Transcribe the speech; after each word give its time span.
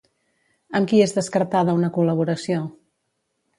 Amb 0.79 0.89
qui 0.93 1.01
és 1.09 1.13
descartada 1.17 1.77
una 1.81 1.93
col·laboració? 2.01 2.65